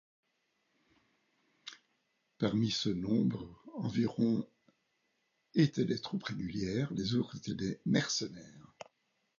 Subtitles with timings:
[2.39, 4.47] Parmi ce nombre, environ
[5.53, 8.73] étaient des troupes régulières, les autres étaient des mercenaires.